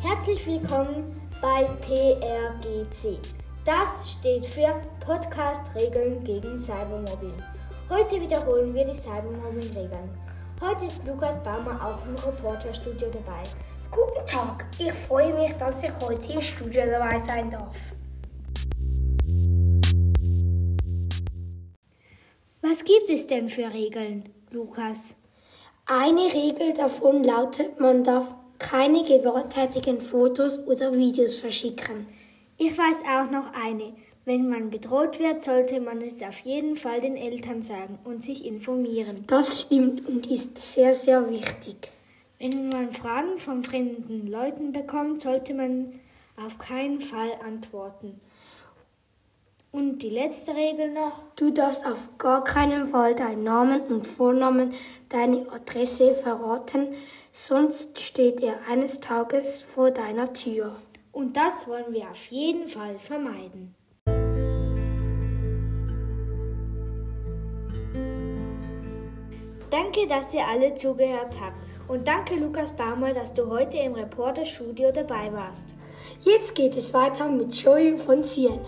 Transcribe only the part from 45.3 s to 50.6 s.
man auf keinen Fall antworten. Und die letzte